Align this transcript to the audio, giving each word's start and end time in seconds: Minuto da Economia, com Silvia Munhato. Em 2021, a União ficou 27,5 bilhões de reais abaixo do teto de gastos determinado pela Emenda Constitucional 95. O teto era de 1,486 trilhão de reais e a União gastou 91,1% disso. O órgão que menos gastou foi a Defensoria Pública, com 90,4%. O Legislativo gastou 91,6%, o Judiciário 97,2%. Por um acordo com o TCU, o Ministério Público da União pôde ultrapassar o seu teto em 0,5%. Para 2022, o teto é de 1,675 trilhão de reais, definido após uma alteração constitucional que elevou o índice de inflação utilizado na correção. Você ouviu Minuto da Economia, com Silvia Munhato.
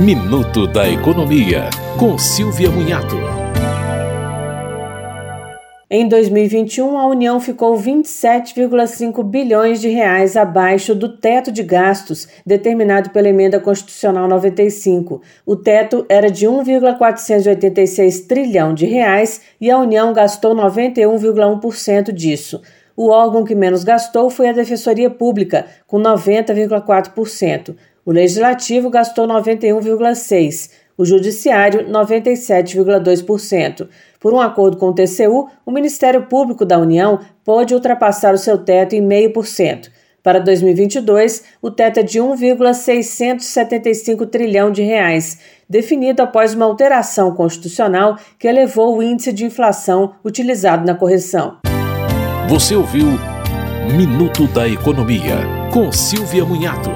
Minuto 0.00 0.66
da 0.66 0.88
Economia, 0.88 1.68
com 1.98 2.16
Silvia 2.16 2.70
Munhato. 2.70 3.16
Em 5.90 6.08
2021, 6.08 6.96
a 6.96 7.06
União 7.06 7.38
ficou 7.38 7.76
27,5 7.76 9.22
bilhões 9.22 9.78
de 9.78 9.90
reais 9.90 10.38
abaixo 10.38 10.94
do 10.94 11.18
teto 11.18 11.52
de 11.52 11.62
gastos 11.62 12.26
determinado 12.46 13.10
pela 13.10 13.28
Emenda 13.28 13.60
Constitucional 13.60 14.26
95. 14.26 15.20
O 15.44 15.54
teto 15.54 16.06
era 16.08 16.30
de 16.30 16.46
1,486 16.48 18.20
trilhão 18.20 18.72
de 18.72 18.86
reais 18.86 19.42
e 19.60 19.70
a 19.70 19.76
União 19.76 20.14
gastou 20.14 20.56
91,1% 20.56 22.10
disso. 22.10 22.62
O 22.96 23.08
órgão 23.08 23.44
que 23.44 23.54
menos 23.54 23.84
gastou 23.84 24.30
foi 24.30 24.48
a 24.48 24.52
Defensoria 24.52 25.10
Pública, 25.10 25.66
com 25.86 25.98
90,4%. 25.98 27.74
O 28.04 28.12
Legislativo 28.12 28.90
gastou 28.90 29.26
91,6%, 29.26 30.70
o 30.96 31.04
Judiciário 31.04 31.88
97,2%. 31.88 33.88
Por 34.18 34.34
um 34.34 34.40
acordo 34.40 34.76
com 34.76 34.88
o 34.88 34.94
TCU, 34.94 35.48
o 35.64 35.70
Ministério 35.70 36.26
Público 36.26 36.64
da 36.64 36.78
União 36.78 37.20
pôde 37.42 37.74
ultrapassar 37.74 38.34
o 38.34 38.38
seu 38.38 38.58
teto 38.58 38.94
em 38.94 39.02
0,5%. 39.02 39.88
Para 40.22 40.38
2022, 40.38 41.44
o 41.62 41.70
teto 41.70 42.00
é 42.00 42.02
de 42.02 42.20
1,675 42.20 44.26
trilhão 44.26 44.70
de 44.70 44.82
reais, 44.82 45.38
definido 45.66 46.22
após 46.22 46.52
uma 46.52 46.66
alteração 46.66 47.34
constitucional 47.34 48.18
que 48.38 48.46
elevou 48.46 48.98
o 48.98 49.02
índice 49.02 49.32
de 49.32 49.46
inflação 49.46 50.12
utilizado 50.22 50.84
na 50.84 50.94
correção. 50.94 51.56
Você 52.48 52.74
ouviu 52.74 53.06
Minuto 53.96 54.46
da 54.48 54.68
Economia, 54.68 55.38
com 55.72 55.90
Silvia 55.90 56.44
Munhato. 56.44 56.90